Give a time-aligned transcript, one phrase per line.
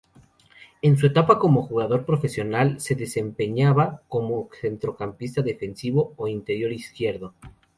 [0.81, 7.35] En su etapa como jugador profesional se desempeñaba como centrocampista defensivo o interior izquierdo.